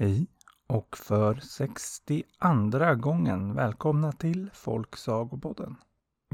Hej 0.00 0.26
och 0.66 0.96
för 0.96 1.34
62 1.34 2.94
gången 2.96 3.54
välkomna 3.54 4.12
till 4.12 4.50
Folksagopodden. 4.54 5.76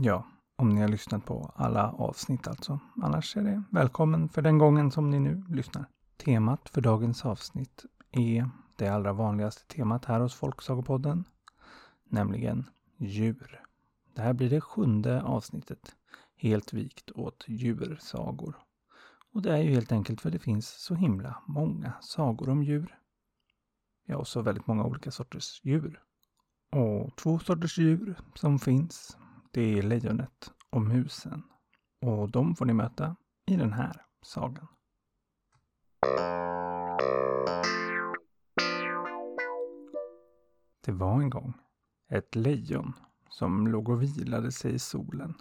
Ja, 0.00 0.26
om 0.56 0.69
ni 0.69 0.80
har 0.80 0.88
lyssnat 0.88 1.24
på 1.24 1.53
alla 1.56 1.90
avsnitt 1.90 2.48
alltså. 2.48 2.80
Annars 3.02 3.37
är 3.37 3.42
det 3.42 3.62
välkommen 3.71 4.29
för 4.29 4.42
den 4.42 4.58
gången 4.58 4.90
som 4.90 5.10
ni 5.10 5.21
nu 5.21 5.44
lyssnar. 5.48 5.87
Temat 6.16 6.69
för 6.69 6.80
dagens 6.80 7.24
avsnitt 7.24 7.84
är 8.10 8.51
det 8.76 8.88
allra 8.88 9.12
vanligaste 9.12 9.74
temat 9.74 10.04
här 10.04 10.21
hos 10.21 10.35
Folksagopodden, 10.35 11.24
nämligen 12.04 12.71
djur. 12.96 13.62
Det 14.14 14.22
här 14.22 14.33
blir 14.33 14.51
det 14.51 14.60
sjunde 14.60 15.22
avsnittet, 15.22 15.96
helt 16.37 16.73
vikt 16.73 17.10
åt 17.10 17.45
djursagor. 17.48 18.56
Och 19.33 19.42
det 19.42 19.53
är 19.53 19.62
ju 19.62 19.70
helt 19.70 19.92
enkelt 19.92 20.20
för 20.20 20.30
det 20.30 20.39
finns 20.39 20.69
så 20.69 20.95
himla 20.95 21.42
många 21.47 21.92
sagor 22.01 22.48
om 22.48 22.62
djur. 22.62 22.98
Ja, 24.09 24.16
och 24.16 24.28
så 24.28 24.42
väldigt 24.42 24.66
många 24.66 24.84
olika 24.84 25.10
sorters 25.10 25.60
djur. 25.65 26.02
Och 26.73 27.16
två 27.16 27.38
sorters 27.38 27.78
djur 27.78 28.19
som 28.34 28.59
finns, 28.59 29.16
det 29.51 29.78
är 29.78 29.83
lejonet 29.83 30.52
och 30.70 30.83
musen. 30.83 31.42
Och 32.01 32.30
de 32.30 32.56
får 32.56 32.64
ni 32.64 32.73
möta 32.73 33.16
i 33.47 33.56
den 33.56 33.73
här 33.73 34.02
sagan. 34.23 34.66
Det 40.80 40.92
var 40.92 41.20
en 41.20 41.30
gång 41.30 41.52
ett 42.09 42.34
lejon 42.34 42.92
som 43.28 43.66
låg 43.66 43.88
och 43.88 44.02
vilade 44.02 44.52
sig 44.52 44.75
i 44.75 44.78
solen 44.78 45.34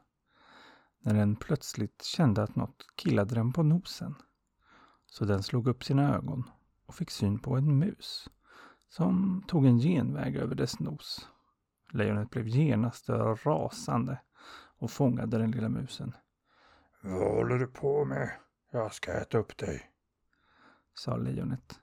när 0.99 1.13
den 1.13 1.35
plötsligt 1.35 2.03
kände 2.03 2.43
att 2.43 2.55
något 2.55 2.85
killade 2.95 3.35
den 3.35 3.53
på 3.53 3.63
nosen. 3.63 4.15
Så 5.05 5.25
den 5.25 5.43
slog 5.43 5.67
upp 5.67 5.83
sina 5.83 6.15
ögon 6.15 6.49
och 6.85 6.95
fick 6.95 7.11
syn 7.11 7.39
på 7.39 7.55
en 7.55 7.79
mus 7.79 8.29
som 8.95 9.43
tog 9.47 9.65
en 9.65 9.79
genväg 9.79 10.35
över 10.35 10.55
dess 10.55 10.79
nos. 10.79 11.29
Lejonet 11.91 12.29
blev 12.29 12.47
genast 12.47 13.09
rasande 13.09 14.19
och 14.77 14.91
fångade 14.91 15.37
den 15.37 15.51
lilla 15.51 15.69
musen. 15.69 16.15
Vad 17.01 17.35
håller 17.35 17.55
du 17.55 17.67
på 17.67 18.05
med? 18.05 18.31
Jag 18.71 18.93
ska 18.93 19.11
äta 19.11 19.37
upp 19.37 19.57
dig, 19.57 19.91
sa 20.93 21.17
lejonet. 21.17 21.79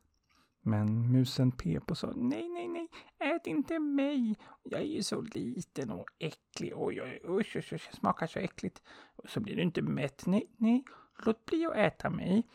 Men 0.61 1.13
musen 1.13 1.53
pep 1.53 1.91
och 1.91 1.99
sa 1.99 2.13
nej, 2.17 2.49
nej, 2.49 2.69
nej, 2.69 2.89
ät 3.19 3.47
inte 3.47 3.79
mig. 3.79 4.39
Jag 4.63 4.81
är 4.81 4.85
ju 4.85 5.03
så 5.03 5.21
liten 5.21 5.91
och 5.91 6.07
äcklig. 6.19 6.73
Oj, 6.77 7.03
oj, 7.03 7.21
usch, 7.25 7.57
usch, 7.57 7.73
usch, 7.73 7.95
smakar 7.95 8.27
så 8.27 8.39
äckligt. 8.39 8.83
Och 9.17 9.29
så 9.29 9.41
blir 9.41 9.57
du 9.57 9.63
inte 9.63 9.83
mätt. 9.83 10.27
Nej, 10.27 10.47
nej, 10.57 10.85
låt 11.25 11.45
bli 11.45 11.67
att 11.67 11.77
äta 11.77 12.11
mig. 12.11 12.47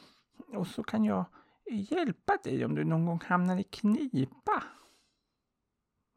Och 0.48 0.68
så 0.68 0.84
kan 0.84 1.04
jag 1.04 1.26
hjälpa 1.70 2.38
dig 2.44 2.66
om 2.66 2.76
du 2.76 2.84
någon 2.84 3.06
gång 3.06 3.22
hamnar 3.26 3.60
i 3.60 3.64
knipa. 3.64 4.64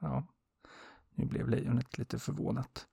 Ja, 0.00 0.26
nu 1.10 1.26
blev 1.26 1.48
lejonet 1.48 1.98
lite 1.98 2.18
förvånat. 2.18 2.86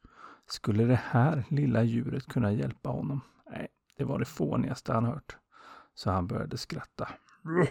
Skulle 0.46 0.84
det 0.84 1.02
här 1.04 1.44
lilla 1.50 1.84
djuret 1.84 2.26
kunna 2.26 2.52
hjälpa 2.52 2.90
honom? 2.90 3.22
Nej, 3.50 3.68
det 3.98 4.04
var 4.04 4.20
det 4.20 4.26
fånigaste 4.26 4.94
han 4.94 5.06
hört. 5.06 5.38
Så 5.94 6.12
han 6.12 6.28
började 6.28 6.58
skratta. 6.58 7.10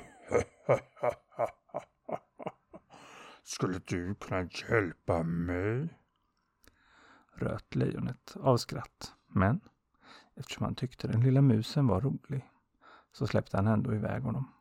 Skulle 3.42 3.80
du 3.84 4.14
kunna 4.14 4.48
hjälpa 4.68 5.22
mig? 5.22 5.88
Röt 7.32 7.74
lejonet 7.74 8.36
av 8.40 8.56
skratt. 8.56 9.14
Men 9.26 9.60
eftersom 10.34 10.64
han 10.64 10.74
tyckte 10.74 11.08
den 11.08 11.20
lilla 11.20 11.40
musen 11.40 11.86
var 11.86 12.00
rolig 12.00 12.48
så 13.12 13.26
släppte 13.26 13.56
han 13.56 13.66
ändå 13.66 13.94
iväg 13.94 14.22
honom. 14.22 14.55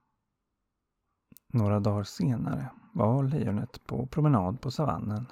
Några 1.48 1.80
dagar 1.80 2.04
senare 2.04 2.72
var 2.94 3.24
lejonet 3.24 3.88
på 3.88 4.08
promenad 4.08 4.62
på 4.62 4.72
savannen 4.72 5.26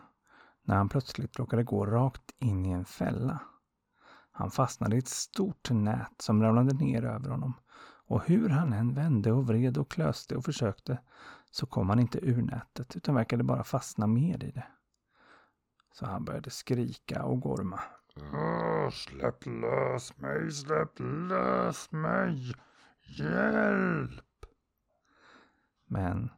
när 0.64 0.76
han 0.76 0.90
plötsligt 0.90 1.40
råkade 1.40 1.64
gå 1.64 1.86
rakt 1.86 2.32
in 2.40 2.66
i 2.66 2.72
en 2.72 2.86
fälla. 2.86 3.40
Han 4.32 4.52
fastnade 4.52 4.96
i 4.96 5.00
ett 5.00 5.08
stort 5.08 5.72
nät 5.72 6.22
som 6.22 6.44
ramlade 6.44 6.74
ner 6.74 7.06
över 7.06 7.30
honom 7.30 7.54
och 8.08 8.26
hur 8.26 8.50
han 8.50 8.74
än 8.74 8.94
vände 8.94 9.32
och 9.32 9.48
vred 9.48 9.78
och 9.78 9.92
klöste 9.92 10.36
och 10.36 10.46
försökte 10.46 11.00
så 11.52 11.66
kom 11.66 11.90
han 11.90 12.00
inte 12.00 12.20
ur 12.26 12.42
nätet 12.42 12.96
utan 12.96 13.16
verkade 13.16 13.44
bara 13.44 13.64
fastna 13.64 14.08
mer 14.08 14.44
i 14.44 14.52
det. 14.52 14.68
Så 15.94 16.06
han 16.06 16.26
började 16.26 16.50
skrika 16.50 17.24
och 17.24 17.42
gorma. 17.42 17.80
släpp 18.92 19.46
lös 19.46 20.18
mig, 20.18 20.52
släpp 20.52 21.00
lös 21.00 21.92
mig! 21.92 22.54
Hjälp! 23.20 24.12
Men 25.94 26.30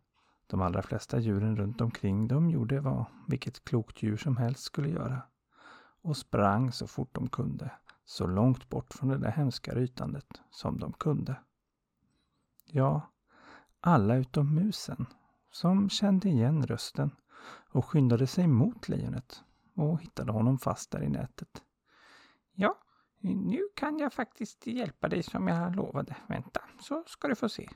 de 0.48 0.62
allra 0.62 0.82
flesta 0.82 1.20
djuren 1.20 1.58
runt 1.58 1.82
omkring 1.82 2.28
dem 2.28 2.50
gjorde 2.50 2.80
vad 2.80 3.06
vilket 3.28 3.64
klokt 3.64 4.04
djur 4.04 4.18
som 4.18 4.38
helst 4.38 4.64
skulle 4.64 4.90
göra 4.90 5.22
och 6.02 6.18
sprang 6.18 6.72
så 6.72 6.88
fort 6.88 7.16
de 7.16 7.30
kunde, 7.30 7.72
så 8.06 8.28
långt 8.28 8.70
bort 8.70 8.94
från 8.94 9.10
det 9.10 9.18
där 9.18 9.32
hemska 9.32 9.76
rytandet 9.76 10.42
som 10.50 10.80
de 10.80 10.94
kunde. 10.94 11.36
Ja, 12.66 13.12
alla 13.80 14.16
utom 14.16 14.56
musen, 14.56 15.06
som 15.52 15.90
kände 15.90 16.30
igen 16.30 16.68
rösten 16.68 17.12
och 17.70 17.86
skyndade 17.86 18.28
sig 18.28 18.48
mot 18.48 18.90
lejonet 18.90 19.44
och 19.76 20.02
hittade 20.02 20.32
honom 20.32 20.60
fast 20.60 20.92
där 20.92 21.04
i 21.04 21.10
nätet. 21.10 21.64
Ja, 22.54 22.78
nu 23.20 23.70
kan 23.76 24.00
jag 24.00 24.14
faktiskt 24.14 24.68
hjälpa 24.68 25.08
dig 25.08 25.24
som 25.24 25.48
jag 25.48 25.76
lovade. 25.76 26.16
Vänta, 26.28 26.62
så 26.82 27.04
ska 27.08 27.28
du 27.28 27.36
få 27.36 27.50
se. 27.50 27.70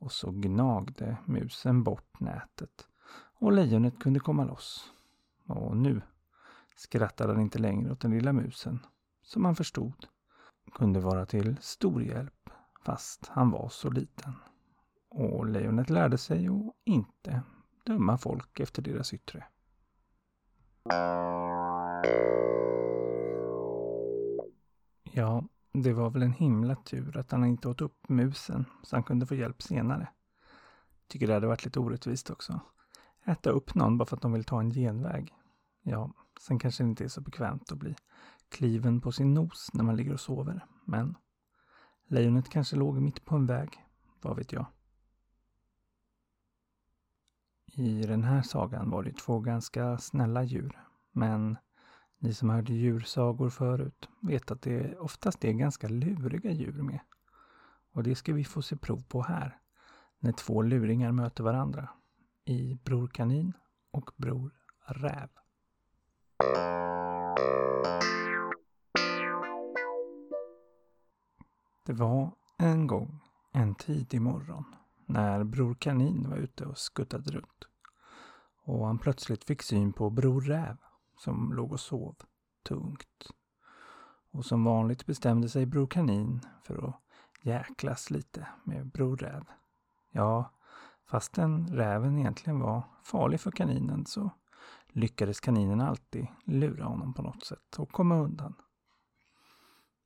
Och 0.00 0.12
så 0.12 0.30
gnagde 0.30 1.16
musen 1.24 1.82
bort 1.82 2.20
nätet 2.20 2.88
och 3.38 3.52
lejonet 3.52 3.98
kunde 3.98 4.20
komma 4.20 4.44
loss. 4.44 4.92
Och 5.46 5.76
nu 5.76 6.02
skrattade 6.76 7.32
han 7.32 7.42
inte 7.42 7.58
längre 7.58 7.92
åt 7.92 8.00
den 8.00 8.10
lilla 8.10 8.32
musen, 8.32 8.78
som 9.22 9.44
han 9.44 9.56
förstod 9.56 10.06
kunde 10.72 11.00
vara 11.00 11.26
till 11.26 11.56
stor 11.60 12.02
hjälp 12.02 12.50
fast 12.84 13.26
han 13.26 13.50
var 13.50 13.68
så 13.68 13.90
liten. 13.90 14.32
Och 15.08 15.46
lejonet 15.46 15.90
lärde 15.90 16.18
sig 16.18 16.48
att 16.48 16.74
inte 16.84 17.42
döma 17.86 18.18
folk 18.18 18.60
efter 18.60 18.82
deras 18.82 19.14
yttre. 19.14 19.44
Ja, 25.02 25.44
det 25.72 25.92
var 25.92 26.10
väl 26.10 26.22
en 26.22 26.32
himla 26.32 26.74
tur 26.76 27.16
att 27.16 27.30
han 27.30 27.44
inte 27.44 27.68
åt 27.68 27.80
upp 27.80 28.08
musen 28.08 28.64
så 28.82 28.96
han 28.96 29.02
kunde 29.02 29.26
få 29.26 29.34
hjälp 29.34 29.62
senare. 29.62 30.08
Tycker 31.08 31.26
det 31.26 31.34
hade 31.34 31.46
varit 31.46 31.64
lite 31.64 31.80
orättvist 31.80 32.30
också. 32.30 32.60
Äta 33.24 33.50
upp 33.50 33.74
någon 33.74 33.98
bara 33.98 34.06
för 34.06 34.16
att 34.16 34.22
de 34.22 34.32
vill 34.32 34.44
ta 34.44 34.60
en 34.60 34.70
genväg. 34.70 35.34
Ja, 35.82 36.12
sen 36.40 36.58
kanske 36.58 36.84
det 36.84 36.88
inte 36.88 37.04
är 37.04 37.08
så 37.08 37.20
bekvämt 37.20 37.72
att 37.72 37.78
bli 37.78 37.96
kliven 38.48 39.00
på 39.00 39.12
sin 39.12 39.34
nos 39.34 39.70
när 39.72 39.84
man 39.84 39.96
ligger 39.96 40.12
och 40.12 40.20
sover. 40.20 40.66
Men 40.84 41.16
lejonet 42.06 42.48
kanske 42.48 42.76
låg 42.76 43.00
mitt 43.00 43.24
på 43.24 43.36
en 43.36 43.46
väg. 43.46 43.84
Vad 44.20 44.36
vet 44.36 44.52
jag. 44.52 44.66
I 47.66 48.02
den 48.02 48.24
här 48.24 48.42
sagan 48.42 48.90
var 48.90 49.02
det 49.02 49.12
två 49.12 49.40
ganska 49.40 49.98
snälla 49.98 50.42
djur. 50.42 50.80
Men 51.12 51.56
ni 52.22 52.34
som 52.34 52.50
hörde 52.50 52.72
djursagor 52.72 53.50
förut 53.50 54.08
vet 54.20 54.50
att 54.50 54.62
det 54.62 54.98
oftast 54.98 55.44
är 55.44 55.52
ganska 55.52 55.88
luriga 55.88 56.50
djur 56.50 56.82
med. 56.82 57.00
Och 57.92 58.02
det 58.02 58.14
ska 58.14 58.32
vi 58.32 58.44
få 58.44 58.62
se 58.62 58.76
prov 58.76 59.02
på 59.08 59.22
här. 59.22 59.58
När 60.18 60.32
två 60.32 60.62
luringar 60.62 61.12
möter 61.12 61.44
varandra. 61.44 61.88
I 62.44 62.74
Bror 62.74 63.08
Kanin 63.08 63.52
och 63.90 64.10
Bror 64.16 64.50
Räv. 64.84 65.28
Det 71.86 71.92
var 71.92 72.32
en 72.58 72.86
gång 72.86 73.20
en 73.52 73.74
tidig 73.74 74.20
morgon 74.20 74.64
när 75.06 75.44
Bror 75.44 75.74
Kanin 75.74 76.30
var 76.30 76.36
ute 76.36 76.64
och 76.64 76.78
skuttade 76.78 77.30
runt. 77.30 77.68
Och 78.64 78.86
han 78.86 78.98
plötsligt 78.98 79.44
fick 79.44 79.62
syn 79.62 79.92
på 79.92 80.10
Bror 80.10 80.40
Räv 80.40 80.76
som 81.20 81.52
låg 81.52 81.72
och 81.72 81.80
sov 81.80 82.16
tungt. 82.62 83.30
Och 84.30 84.44
som 84.44 84.64
vanligt 84.64 85.06
bestämde 85.06 85.48
sig 85.48 85.66
Bror 85.66 85.86
Kanin 85.86 86.40
för 86.62 86.88
att 86.88 87.00
jäklas 87.42 88.10
lite 88.10 88.46
med 88.64 88.86
Bror 88.86 89.16
Räv. 89.16 89.44
Ja, 90.10 90.50
fastän 91.06 91.66
räven 91.66 92.18
egentligen 92.18 92.60
var 92.60 92.82
farlig 93.02 93.40
för 93.40 93.50
kaninen 93.50 94.06
så 94.06 94.30
lyckades 94.88 95.40
kaninen 95.40 95.80
alltid 95.80 96.26
lura 96.44 96.84
honom 96.84 97.14
på 97.14 97.22
något 97.22 97.44
sätt 97.44 97.78
och 97.78 97.92
komma 97.92 98.16
undan. 98.16 98.54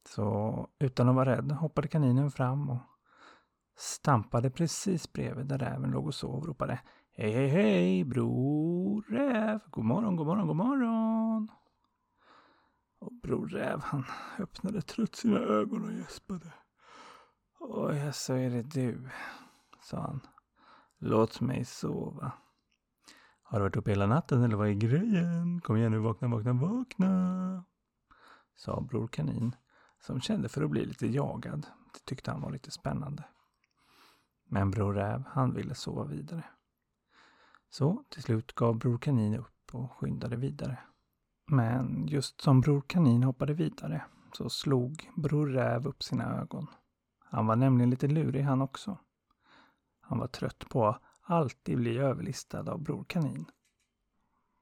Så 0.09 0.69
utan 0.79 1.09
att 1.09 1.15
vara 1.15 1.37
rädd 1.37 1.53
hoppade 1.53 1.89
kaninen 1.89 2.31
fram 2.31 2.71
och 2.71 2.79
stampade 3.77 4.51
precis 4.51 5.13
bredvid 5.13 5.47
där 5.47 5.59
räven 5.59 5.91
låg 5.91 6.07
och 6.07 6.15
sov 6.15 6.35
och 6.35 6.47
ropade 6.47 6.81
Hej, 7.17 7.33
hej, 7.33 7.49
hej, 7.49 8.05
bror 8.05 9.03
räv. 9.09 9.61
God 9.71 9.85
morgon, 9.85 10.17
god 10.17 10.27
morgon, 10.27 10.47
god 10.47 10.57
morgon. 10.57 11.49
Och 12.99 13.13
bror 13.13 13.49
räv, 13.49 13.81
han 13.81 14.05
öppnade 14.39 14.83
trött 14.83 15.15
sina 15.15 15.39
ögon 15.39 15.85
och 15.85 15.93
gäspade. 15.93 16.53
Oj, 17.61 18.13
så 18.13 18.35
är 18.35 18.51
det 18.51 18.63
du, 18.63 19.09
sa 19.83 20.01
han. 20.01 20.21
Låt 20.99 21.41
mig 21.41 21.65
sova. 21.65 22.33
Har 23.43 23.59
du 23.59 23.63
varit 23.63 23.77
uppe 23.77 23.91
hela 23.91 24.07
natten 24.07 24.43
eller 24.43 24.57
vad 24.57 24.69
är 24.69 24.73
grejen? 24.73 25.61
Kom 25.61 25.77
igen 25.77 25.93
nu, 25.93 25.99
vakna, 25.99 26.29
vakna, 26.29 26.53
vakna. 26.53 27.65
Sa 28.55 28.81
Bror 28.81 29.07
Kanin, 29.07 29.57
som 30.01 30.21
kände 30.21 30.49
för 30.49 30.63
att 30.63 30.71
bli 30.71 30.87
lite 30.87 31.07
jagad. 31.07 31.67
Det 31.93 32.05
tyckte 32.05 32.31
han 32.31 32.41
var 32.41 32.51
lite 32.51 32.71
spännande. 32.71 33.25
Men 34.45 34.71
Bror 34.71 34.95
Räv, 34.95 35.25
han 35.29 35.55
ville 35.55 35.75
sova 35.75 36.05
vidare. 36.05 36.45
Så 37.71 38.05
till 38.09 38.23
slut 38.23 38.53
gav 38.53 38.79
Bror 38.79 38.99
Kanin 38.99 39.35
upp 39.35 39.75
och 39.75 39.93
skyndade 39.93 40.37
vidare. 40.37 40.79
Men 41.47 42.07
just 42.07 42.41
som 42.41 42.61
Bror 42.61 42.81
Kanin 42.87 43.23
hoppade 43.23 43.55
vidare 43.55 44.05
så 44.33 44.49
slog 44.51 45.11
Bror 45.17 45.47
Räv 45.47 45.87
upp 45.87 46.03
sina 46.03 46.41
ögon. 46.41 46.67
Han 47.19 47.47
var 47.47 47.57
nämligen 47.57 47.91
lite 47.91 48.09
lurig 48.09 48.43
han 48.43 48.63
också. 48.63 48.99
Han 50.01 50.19
var 50.19 50.27
trött 50.27 50.69
på 50.69 50.87
att 50.87 51.03
alltid 51.23 51.77
bli 51.77 51.99
överlistad 51.99 52.73
av 52.73 52.83
Bror 52.83 53.05
Kanin. 53.05 53.47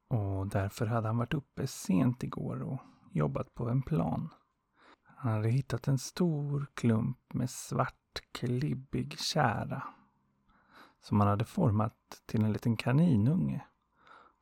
Och 0.08 0.46
därför 0.46 0.86
hade 0.86 1.06
han 1.06 1.16
varit 1.16 1.34
uppe 1.34 1.66
sent 1.66 2.22
igår 2.22 2.62
och 2.62 2.78
jobbat 3.10 3.54
på 3.54 3.68
en 3.68 3.82
plan. 3.82 4.28
Han 5.22 5.32
hade 5.32 5.48
hittat 5.48 5.88
en 5.88 5.98
stor 5.98 6.66
klump 6.74 7.18
med 7.34 7.50
svart 7.50 8.22
klibbig 8.32 9.18
kära 9.18 9.82
som 11.00 11.20
han 11.20 11.28
hade 11.28 11.44
format 11.44 12.22
till 12.26 12.44
en 12.44 12.52
liten 12.52 12.76
kaninunge. 12.76 13.64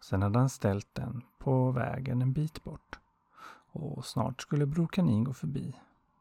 Sen 0.01 0.23
hade 0.23 0.39
han 0.39 0.49
ställt 0.49 0.95
den 0.95 1.23
på 1.39 1.71
vägen 1.71 2.23
en 2.23 2.33
bit 2.33 2.65
bort. 2.65 2.99
Och 3.73 4.05
snart 4.05 4.43
skulle 4.43 4.67
Bror 4.67 4.87
Kanin 4.87 5.25
gå 5.25 5.33
förbi. 5.33 5.77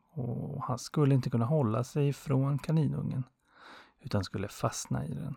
Och 0.10 0.64
han 0.64 0.80
skulle 0.80 1.16
inte 1.16 1.30
kunna 1.30 1.46
hålla 1.46 1.84
sig 1.84 2.08
ifrån 2.08 2.60
kaninungen. 2.60 3.24
Utan 4.00 4.24
skulle 4.24 4.48
fastna 4.48 5.06
i 5.06 5.14
den. 5.14 5.36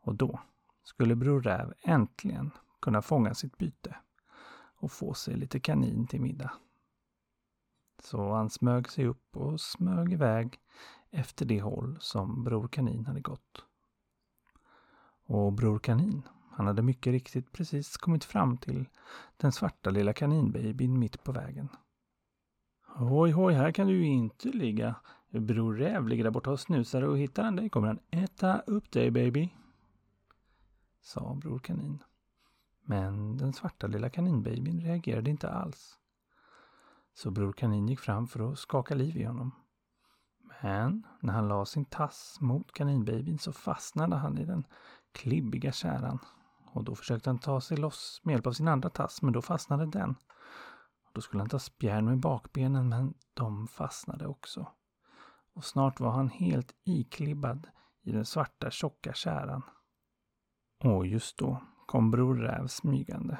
Och 0.00 0.14
då 0.14 0.40
skulle 0.82 1.16
Bror 1.16 1.42
Räv 1.42 1.74
äntligen 1.82 2.50
kunna 2.80 3.02
fånga 3.02 3.34
sitt 3.34 3.58
byte. 3.58 3.96
Och 4.76 4.92
få 4.92 5.14
sig 5.14 5.36
lite 5.36 5.60
kanin 5.60 6.06
till 6.06 6.20
middag. 6.20 6.52
Så 8.14 8.32
han 8.32 8.50
smög 8.50 8.90
sig 8.90 9.06
upp 9.06 9.36
och 9.36 9.60
smög 9.60 10.12
iväg 10.12 10.58
efter 11.10 11.46
det 11.46 11.60
håll 11.60 11.96
som 12.00 12.44
Bror 12.44 12.68
Kanin 12.68 13.06
hade 13.06 13.20
gått. 13.20 13.64
Och 15.26 15.52
Bror 15.52 15.78
Kanin, 15.78 16.22
han 16.50 16.66
hade 16.66 16.82
mycket 16.82 17.10
riktigt 17.10 17.52
precis 17.52 17.96
kommit 17.96 18.24
fram 18.24 18.56
till 18.56 18.88
den 19.36 19.52
svarta 19.52 19.90
lilla 19.90 20.12
kaninbabyn 20.12 20.98
mitt 20.98 21.24
på 21.24 21.32
vägen. 21.32 21.68
Hoj, 22.86 23.30
hoj, 23.30 23.54
här 23.54 23.72
kan 23.72 23.86
du 23.86 23.92
ju 23.92 24.06
inte 24.06 24.48
ligga. 24.48 24.94
Bror 25.30 25.74
Räv 25.74 26.08
ligger 26.08 26.24
där 26.24 26.30
borta 26.30 26.50
och 26.50 26.60
snusar 26.60 27.02
och 27.02 27.18
hittar 27.18 27.42
han 27.42 27.56
dig 27.56 27.68
kommer 27.68 27.86
han 27.86 28.00
äta 28.10 28.60
upp 28.60 28.90
dig 28.90 29.10
baby. 29.10 29.50
Sa 31.00 31.34
Bror 31.34 31.58
Kanin. 31.58 32.02
Men 32.82 33.36
den 33.36 33.52
svarta 33.52 33.86
lilla 33.86 34.10
kaninbabyn 34.10 34.80
reagerade 34.80 35.30
inte 35.30 35.50
alls. 35.50 35.98
Så 37.14 37.30
Bror 37.30 37.52
Kanin 37.52 37.88
gick 37.88 38.00
fram 38.00 38.26
för 38.26 38.52
att 38.52 38.58
skaka 38.58 38.94
liv 38.94 39.16
i 39.16 39.24
honom. 39.24 39.52
Men 40.62 41.06
när 41.20 41.32
han 41.32 41.48
la 41.48 41.64
sin 41.64 41.84
tass 41.84 42.38
mot 42.40 42.72
kaninbabyn 42.72 43.38
så 43.38 43.52
fastnade 43.52 44.16
han 44.16 44.38
i 44.38 44.44
den 44.44 44.66
klibbiga 45.12 45.72
käran. 45.72 46.18
Och 46.72 46.84
då 46.84 46.94
försökte 46.94 47.30
han 47.30 47.38
ta 47.38 47.60
sig 47.60 47.76
loss 47.76 48.20
med 48.22 48.32
hjälp 48.32 48.46
av 48.46 48.52
sin 48.52 48.68
andra 48.68 48.90
tass, 48.90 49.22
men 49.22 49.32
då 49.32 49.42
fastnade 49.42 49.86
den. 49.86 50.16
Då 51.12 51.20
skulle 51.20 51.42
han 51.42 51.48
ta 51.48 51.58
spjärn 51.58 52.04
med 52.04 52.20
bakbenen, 52.20 52.88
men 52.88 53.14
de 53.34 53.66
fastnade 53.68 54.26
också. 54.26 54.66
Och 55.54 55.64
snart 55.64 56.00
var 56.00 56.10
han 56.10 56.28
helt 56.28 56.74
iklibbad 56.84 57.68
i 58.02 58.12
den 58.12 58.24
svarta 58.24 58.70
tjocka 58.70 59.12
käran. 59.12 59.62
Och 60.84 61.06
just 61.06 61.38
då 61.38 61.62
kom 61.86 62.10
Bror 62.10 62.34
Räv 62.34 62.66
smygande. 62.66 63.38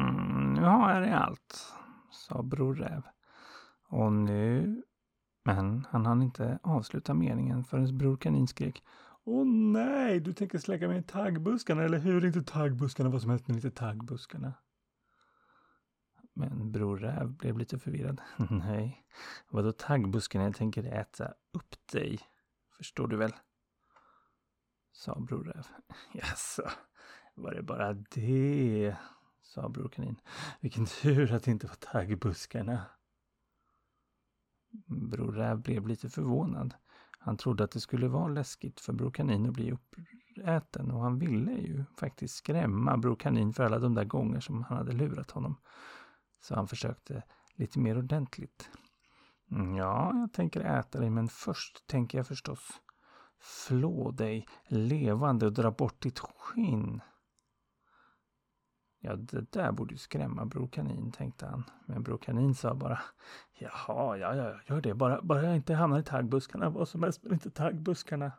Mm, 0.00 0.54
nu 0.54 0.62
har 0.62 0.94
jag 0.94 1.02
det 1.02 1.18
allt, 1.18 1.74
sa 2.12 2.42
Bror 2.42 2.74
Räv. 2.74 3.02
Och 3.88 4.12
nu... 4.12 4.82
Men 5.44 5.86
han 5.90 6.06
hann 6.06 6.22
inte 6.22 6.58
avsluta 6.62 7.14
meningen 7.14 7.64
förrän 7.64 7.98
Bror 7.98 8.16
Kanin 8.16 8.46
skrek 8.46 8.82
Åh 9.24 9.46
nej, 9.46 10.20
du 10.20 10.32
tänker 10.32 10.58
släcka 10.58 10.88
mig 10.88 10.98
i 10.98 11.02
taggbuskarna, 11.02 11.82
eller 11.82 11.98
hur? 11.98 12.24
Inte 12.24 12.42
taggbuskarna, 12.42 13.10
vad 13.10 13.22
som 13.22 13.30
helst, 13.30 13.48
men 13.48 13.56
inte 13.56 13.70
taggbuskarna. 13.70 14.54
Men 16.34 16.72
Bror 16.72 16.96
Räv 16.96 17.32
blev 17.32 17.58
lite 17.58 17.78
förvirrad. 17.78 18.20
nej, 18.50 19.04
vadå 19.50 19.72
taggbuskarna? 19.72 20.44
Jag 20.44 20.56
tänker 20.56 20.84
äta 20.84 21.34
upp 21.52 21.74
dig. 21.92 22.20
Förstår 22.76 23.08
du 23.08 23.16
väl? 23.16 23.32
Sa 24.92 25.20
Bror 25.20 25.44
Räv. 25.44 25.66
Jaså, 26.12 26.62
var 27.34 27.54
det 27.54 27.62
bara 27.62 27.92
det? 27.92 28.96
Sa 29.54 29.68
Bror 29.68 29.88
Kanin. 29.88 30.20
Vilken 30.60 30.86
tur 30.86 31.32
att 31.32 31.42
det 31.42 31.50
inte 31.50 31.66
var 31.66 31.74
taggbuskarna. 31.74 32.80
Bror 34.86 35.32
Räv 35.32 35.62
blev 35.62 35.86
lite 35.86 36.08
förvånad. 36.08 36.74
Han 37.18 37.36
trodde 37.36 37.64
att 37.64 37.70
det 37.70 37.80
skulle 37.80 38.08
vara 38.08 38.28
läskigt 38.28 38.80
för 38.80 38.92
Bror 38.92 39.10
Kanin 39.10 39.46
att 39.46 39.52
bli 39.52 39.72
uppäten 39.72 40.90
och 40.90 41.00
han 41.00 41.18
ville 41.18 41.52
ju 41.52 41.84
faktiskt 41.98 42.34
skrämma 42.34 42.96
Bror 42.96 43.16
Kanin 43.16 43.52
för 43.52 43.64
alla 43.64 43.78
de 43.78 43.94
där 43.94 44.04
gånger 44.04 44.40
som 44.40 44.62
han 44.62 44.78
hade 44.78 44.92
lurat 44.92 45.30
honom. 45.30 45.56
Så 46.40 46.54
han 46.54 46.68
försökte 46.68 47.22
lite 47.54 47.78
mer 47.78 47.98
ordentligt. 47.98 48.70
Mm, 49.50 49.74
ja, 49.74 50.12
jag 50.14 50.32
tänker 50.32 50.60
äta 50.60 51.00
dig, 51.00 51.10
men 51.10 51.28
först 51.28 51.86
tänker 51.86 52.18
jag 52.18 52.26
förstås 52.26 52.80
flå 53.40 54.10
dig 54.10 54.46
levande 54.66 55.46
och 55.46 55.52
dra 55.52 55.70
bort 55.70 56.02
ditt 56.02 56.18
skinn. 56.18 57.00
Ja, 59.04 59.16
det 59.16 59.52
där 59.52 59.72
borde 59.72 59.94
ju 59.94 59.98
skrämma 59.98 60.46
Bror 60.46 60.68
Kanin, 60.68 61.12
tänkte 61.12 61.46
han. 61.46 61.64
Men 61.86 62.02
Bror 62.02 62.18
Kanin 62.18 62.54
sa 62.54 62.74
bara 62.74 63.00
Jaha, 63.58 64.16
ja, 64.16 64.34
ja, 64.34 64.60
gör 64.66 64.80
det. 64.80 64.94
Bara, 64.94 65.22
bara 65.22 65.42
jag 65.42 65.56
inte 65.56 65.74
hamnar 65.74 65.98
i 65.98 66.02
taggbuskarna. 66.02 66.70
Vad 66.70 66.88
som 66.88 67.02
helst, 67.02 67.22
men 67.22 67.32
inte 67.32 67.50
taggbuskarna. 67.50 68.32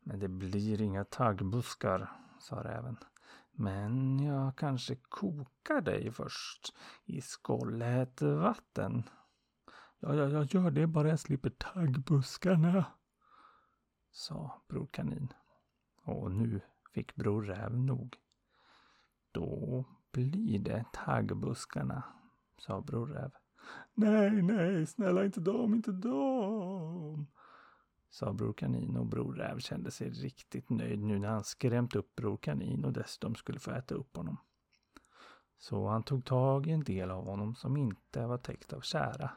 Men 0.00 0.18
det 0.18 0.28
blir 0.28 0.82
inga 0.82 1.04
taggbuskar, 1.04 2.12
sa 2.38 2.64
räven. 2.64 2.96
Men 3.52 4.20
jag 4.20 4.56
kanske 4.56 4.96
kokar 4.96 5.80
dig 5.80 6.12
först 6.12 6.76
i 7.04 7.20
skållhett 7.20 8.22
vatten. 8.22 9.02
Ja, 9.98 10.14
ja, 10.14 10.28
jag 10.28 10.54
gör 10.54 10.70
det 10.70 10.86
bara 10.86 11.08
jag 11.08 11.20
slipper 11.20 11.50
taggbuskarna, 11.50 12.84
sa 14.10 14.62
Bror 14.68 14.88
Kanin. 14.90 15.32
Och 16.02 16.30
nu 16.32 16.60
fick 16.94 17.14
Bror 17.14 17.42
Räv 17.42 17.78
nog. 17.78 18.16
Då 19.38 19.84
blir 20.12 20.58
det 20.58 20.84
taggbuskarna, 20.92 22.02
sa 22.58 22.80
Bror 22.80 23.06
Räv. 23.06 23.30
Nej, 23.94 24.42
nej, 24.42 24.86
snälla 24.86 25.24
inte 25.24 25.40
dem, 25.40 25.74
inte 25.74 25.92
dem, 25.92 27.26
sa 28.10 28.32
Bror 28.32 28.52
Kanin 28.52 28.96
och 28.96 29.06
Bror 29.06 29.34
Räv 29.34 29.58
kände 29.58 29.90
sig 29.90 30.10
riktigt 30.10 30.70
nöjd 30.70 31.02
nu 31.02 31.18
när 31.18 31.28
han 31.28 31.44
skrämt 31.44 31.96
upp 31.96 32.14
Bror 32.14 32.36
Kanin 32.36 32.84
och 32.84 32.92
dessutom 32.92 33.34
skulle 33.34 33.58
få 33.58 33.70
äta 33.70 33.94
upp 33.94 34.16
honom. 34.16 34.36
Så 35.58 35.88
han 35.88 36.02
tog 36.02 36.24
tag 36.24 36.66
i 36.66 36.70
en 36.70 36.84
del 36.84 37.10
av 37.10 37.26
honom 37.26 37.54
som 37.54 37.76
inte 37.76 38.26
var 38.26 38.38
täckt 38.38 38.72
av 38.72 38.80
kära 38.80 39.30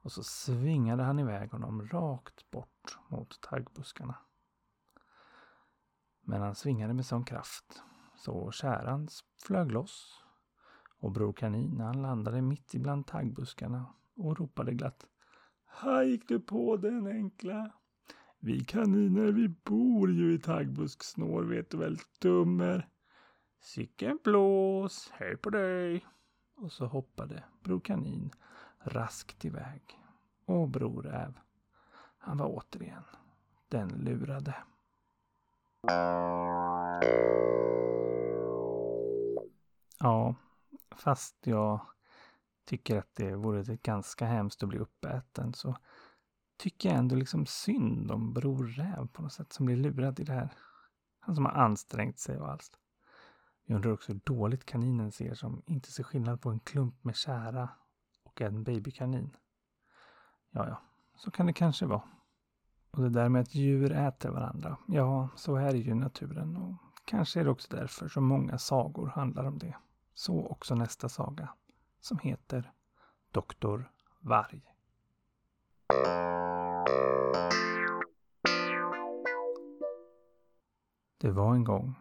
och 0.00 0.12
så 0.12 0.22
svingade 0.22 1.02
han 1.02 1.18
iväg 1.18 1.50
honom 1.50 1.88
rakt 1.88 2.50
bort 2.50 2.98
mot 3.08 3.40
taggbuskarna. 3.40 4.14
Men 6.20 6.42
han 6.42 6.54
svingade 6.54 6.94
med 6.94 7.06
sån 7.06 7.24
kraft 7.24 7.82
så 8.26 8.50
käran 8.50 9.08
flög 9.42 9.72
loss 9.72 10.24
och 10.98 11.12
Bror 11.12 11.32
Kanin 11.32 11.80
han 11.80 12.02
landade 12.02 12.42
mitt 12.42 12.74
ibland 12.74 13.06
taggbuskarna 13.06 13.86
och 14.16 14.38
ropade 14.38 14.74
glatt. 14.74 15.06
Här 15.66 16.02
gick 16.02 16.28
du 16.28 16.40
på 16.40 16.76
den 16.76 17.06
enkla. 17.06 17.70
Vi 18.38 18.64
kaniner 18.64 19.32
vi 19.32 19.48
bor 19.48 20.12
ju 20.12 20.34
i 20.34 20.38
taggbusksnår 20.38 21.42
vet 21.42 21.70
du 21.70 21.76
väl 21.76 21.98
dummer. 22.20 22.88
Sicken 23.60 24.18
blås, 24.24 25.10
hej 25.12 25.36
på 25.36 25.50
dig. 25.50 26.06
Och 26.56 26.72
så 26.72 26.86
hoppade 26.86 27.44
Bror 27.62 27.80
Kanin 27.80 28.30
raskt 28.78 29.44
iväg. 29.44 29.82
Och 30.44 30.68
Bror 30.68 31.02
Räv, 31.02 31.38
han 32.18 32.38
var 32.38 32.46
återigen 32.46 33.04
den 33.68 33.88
lurade. 33.88 34.54
Ja, 39.98 40.34
fast 40.90 41.46
jag 41.46 41.80
tycker 42.64 42.98
att 42.98 43.14
det 43.14 43.34
vore 43.34 43.76
ganska 43.76 44.26
hemskt 44.26 44.62
att 44.62 44.68
bli 44.68 44.78
uppäten 44.78 45.54
så 45.54 45.76
tycker 46.56 46.88
jag 46.88 46.98
ändå 46.98 47.16
liksom 47.16 47.46
synd 47.46 48.10
om 48.10 48.32
Bror 48.32 48.66
Räv 48.66 49.08
på 49.08 49.22
något 49.22 49.32
sätt 49.32 49.52
som 49.52 49.66
blir 49.66 49.76
lurad 49.76 50.20
i 50.20 50.24
det 50.24 50.32
här. 50.32 50.52
Han 51.20 51.34
som 51.34 51.44
har 51.44 51.52
ansträngt 51.52 52.18
sig 52.18 52.38
och 52.38 52.50
allt. 52.50 52.78
Jag 53.64 53.76
undrar 53.76 53.92
också 53.92 54.12
hur 54.12 54.20
dåligt 54.24 54.64
kaninen 54.64 55.12
ser 55.12 55.34
som 55.34 55.62
inte 55.66 55.92
ser 55.92 56.02
skillnad 56.02 56.40
på 56.40 56.50
en 56.50 56.60
klump 56.60 57.04
med 57.04 57.16
kära 57.16 57.68
och 58.22 58.40
en 58.40 58.64
babykanin. 58.64 59.36
Ja, 60.50 60.68
ja, 60.68 60.82
så 61.16 61.30
kan 61.30 61.46
det 61.46 61.52
kanske 61.52 61.86
vara. 61.86 62.02
Och 62.90 63.02
det 63.02 63.08
där 63.08 63.28
med 63.28 63.42
att 63.42 63.54
djur 63.54 63.92
äter 63.92 64.30
varandra, 64.30 64.76
ja, 64.88 65.28
så 65.36 65.56
är 65.56 65.74
ju 65.74 65.94
naturen. 65.94 66.56
Och 66.56 66.74
kanske 67.04 67.40
är 67.40 67.44
det 67.44 67.50
också 67.50 67.76
därför 67.76 68.08
som 68.08 68.24
många 68.24 68.58
sagor 68.58 69.06
handlar 69.06 69.44
om 69.44 69.58
det. 69.58 69.76
Så 70.18 70.46
också 70.46 70.74
nästa 70.74 71.08
saga, 71.08 71.48
som 72.00 72.18
heter 72.18 72.72
Doktor 73.30 73.92
Varg. 74.20 74.74
Det 81.18 81.30
var 81.30 81.54
en 81.54 81.64
gång 81.64 81.94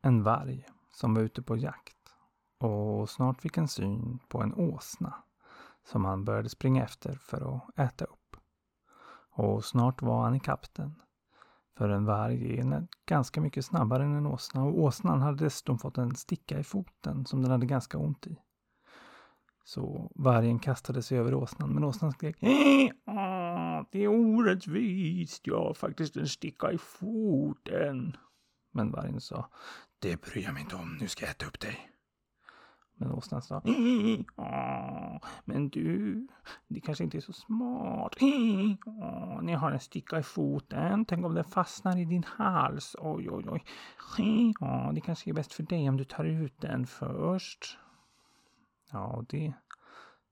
en 0.00 0.22
varg 0.22 0.66
som 0.90 1.14
var 1.14 1.22
ute 1.22 1.42
på 1.42 1.56
jakt 1.56 2.14
och 2.58 3.10
snart 3.10 3.40
fick 3.40 3.56
en 3.56 3.68
syn 3.68 4.18
på 4.28 4.42
en 4.42 4.54
åsna 4.54 5.14
som 5.84 6.04
han 6.04 6.24
började 6.24 6.48
springa 6.48 6.84
efter 6.84 7.14
för 7.14 7.56
att 7.56 7.78
äta 7.78 8.04
upp. 8.04 8.36
Och 9.30 9.64
snart 9.64 10.02
var 10.02 10.22
han 10.22 10.34
i 10.34 10.40
kapten. 10.40 11.02
För 11.78 11.88
en 11.88 12.04
varg 12.04 12.58
är 12.58 12.86
ganska 13.06 13.40
mycket 13.40 13.64
snabbare 13.64 14.04
än 14.04 14.14
en 14.14 14.26
åsna 14.26 14.64
och 14.64 14.78
åsnan 14.78 15.20
hade 15.20 15.44
dessutom 15.44 15.78
fått 15.78 15.98
en 15.98 16.14
sticka 16.14 16.58
i 16.58 16.64
foten 16.64 17.26
som 17.26 17.42
den 17.42 17.50
hade 17.50 17.66
ganska 17.66 17.98
ont 17.98 18.26
i. 18.26 18.36
Så 19.64 20.12
vargen 20.14 20.58
kastade 20.58 21.02
sig 21.02 21.18
över 21.18 21.34
åsnan 21.34 21.74
men 21.74 21.84
åsnan 21.84 22.12
skrek 22.12 22.36
Det 23.90 23.98
är 24.04 24.08
orättvist, 24.08 25.46
jag 25.46 25.64
har 25.64 25.74
faktiskt 25.74 26.16
en 26.16 26.28
sticka 26.28 26.72
i 26.72 26.78
foten. 26.78 28.16
Men 28.72 28.90
vargen 28.90 29.20
sa 29.20 29.48
Det 29.98 30.22
bryr 30.22 30.42
jag 30.42 30.52
mig 30.52 30.62
inte 30.62 30.76
om, 30.76 30.96
nu 31.00 31.08
ska 31.08 31.24
jag 31.24 31.30
äta 31.30 31.46
upp 31.46 31.60
dig. 31.60 31.91
Men 32.96 33.12
åsnan 33.12 33.42
sa 33.42 33.62
Men 35.44 35.68
du, 35.68 36.26
det 36.68 36.80
kanske 36.80 37.04
inte 37.04 37.16
är 37.16 37.20
så 37.20 37.32
smart. 37.32 38.16
Ni 39.42 39.52
har 39.52 39.70
en 39.72 39.80
sticka 39.80 40.18
i 40.18 40.22
foten. 40.22 41.04
Tänk 41.04 41.26
om 41.26 41.34
den 41.34 41.44
fastnar 41.44 41.98
i 41.98 42.04
din 42.04 42.24
hals. 42.24 42.96
Oj, 42.98 43.30
oj, 43.30 43.44
oj. 43.48 43.64
Det 44.94 45.00
kanske 45.00 45.30
är 45.30 45.34
bäst 45.34 45.52
för 45.52 45.62
dig 45.62 45.88
om 45.88 45.96
du 45.96 46.04
tar 46.04 46.24
ut 46.24 46.60
den 46.60 46.86
först. 46.86 47.78
Ja, 48.90 49.24
det 49.28 49.52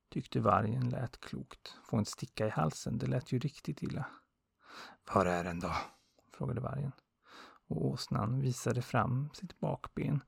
tyckte 0.08 0.40
vargen 0.40 0.88
lät 0.88 1.20
klokt. 1.20 1.78
Få 1.84 1.96
en 1.96 2.04
sticka 2.04 2.46
i 2.46 2.50
halsen, 2.50 2.98
det 2.98 3.06
lät 3.06 3.32
ju 3.32 3.38
riktigt 3.38 3.82
illa. 3.82 4.06
Var 5.14 5.26
är 5.26 5.44
den 5.44 5.60
då? 5.60 5.72
frågade 6.32 6.60
vargen. 6.60 6.92
Och 7.66 7.86
åsnan 7.86 8.40
visade 8.40 8.82
fram 8.82 9.30
sitt 9.32 9.60
bakben 9.60 10.22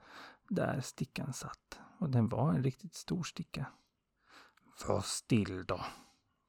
där 0.48 0.80
stickan 0.80 1.32
satt. 1.32 1.80
Och 2.02 2.10
den 2.10 2.28
var 2.28 2.52
en 2.52 2.62
riktigt 2.62 2.94
stor 2.94 3.22
sticka. 3.22 3.66
Var 4.88 5.00
still 5.00 5.64
då, 5.66 5.80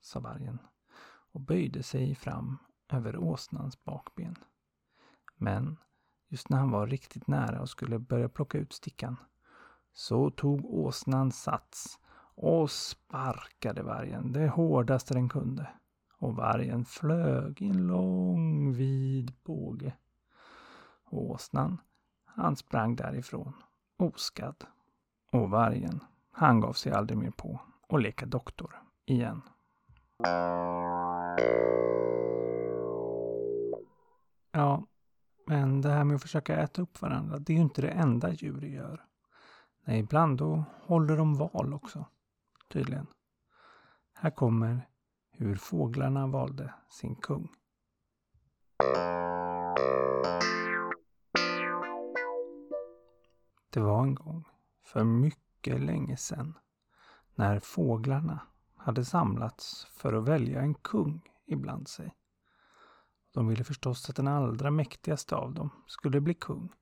sa 0.02 0.20
vargen 0.20 0.60
och 1.32 1.42
böjde 1.42 1.84
sig 1.84 2.16
fram 2.16 2.58
över 2.90 3.18
åsnans 3.18 3.84
bakben. 3.84 4.36
Men 5.36 5.80
just 6.28 6.50
när 6.50 6.58
han 6.58 6.72
var 6.72 6.88
riktigt 6.88 7.28
nära 7.28 7.62
och 7.62 7.70
skulle 7.70 8.00
börja 8.00 8.30
plocka 8.30 8.58
ut 8.58 8.74
stickan 8.74 9.18
så 9.94 10.30
tog 10.30 10.66
åsnan 10.66 11.32
sats 11.32 12.00
och 12.36 12.72
sparkade 12.72 13.84
vargen 13.84 14.32
det 14.32 14.48
hårdaste 14.48 15.14
den 15.14 15.30
kunde. 15.30 15.68
Och 16.18 16.36
vargen 16.36 16.86
flög 16.86 17.62
i 17.62 17.70
en 17.70 17.88
lång 17.88 18.74
vid 18.74 19.34
båge. 19.44 19.94
Och 21.04 21.32
åsnan, 21.32 21.78
han 22.26 22.56
sprang 22.56 22.96
därifrån 22.96 23.54
oskadd. 23.98 24.66
Och 25.34 25.50
vargen, 25.50 26.00
han 26.32 26.60
gav 26.60 26.74
sig 26.74 26.92
aldrig 26.92 27.18
mer 27.18 27.32
på 27.32 27.60
att 27.90 28.02
leka 28.02 28.26
doktor 28.26 28.82
igen. 29.06 29.42
Ja, 34.52 34.84
men 35.46 35.82
det 35.82 35.90
här 35.90 36.04
med 36.04 36.16
att 36.16 36.22
försöka 36.22 36.56
äta 36.56 36.82
upp 36.82 37.02
varandra, 37.02 37.40
det 37.40 37.54
är 37.54 37.56
ju 37.56 37.62
inte 37.62 37.82
det 37.82 37.90
enda 37.90 38.32
djur 38.32 38.62
gör. 38.62 39.06
Nej, 39.86 40.00
ibland 40.00 40.38
då 40.38 40.64
håller 40.82 41.18
de 41.18 41.36
val 41.36 41.74
också. 41.74 42.06
Tydligen. 42.70 43.08
Här 44.14 44.30
kommer 44.30 44.88
hur 45.32 45.56
fåglarna 45.56 46.28
valde 46.28 46.74
sin 46.90 47.16
kung. 47.16 47.50
Det 53.70 53.80
var 53.80 54.04
en 54.04 54.16
gång, 54.16 54.46
för 54.84 55.04
mycket 55.04 55.82
länge 55.82 56.18
sedan, 56.18 56.58
när 57.36 57.60
fåglarna 57.60 58.40
hade 58.76 59.06
samlats 59.06 59.86
för 59.86 60.14
att 60.14 60.28
välja 60.28 60.62
en 60.62 60.74
kung 60.74 61.22
ibland 61.46 61.88
sig. 61.88 62.16
De 63.34 63.48
ville 63.48 63.64
förstås 63.64 64.10
att 64.10 64.16
den 64.16 64.28
allra 64.28 64.72
mäktigaste 64.72 65.36
av 65.36 65.54
dem 65.54 65.70
skulle 65.88 66.22
bli 66.22 66.34
kung. 66.34 66.74